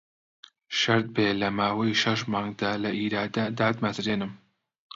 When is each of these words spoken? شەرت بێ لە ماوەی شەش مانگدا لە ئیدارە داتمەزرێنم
شەرت 0.79 1.07
بێ 1.15 1.27
لە 1.41 1.49
ماوەی 1.57 1.99
شەش 2.01 2.19
مانگدا 2.33 2.71
لە 2.83 2.89
ئیدارە 2.99 3.43
داتمەزرێنم 3.57 4.31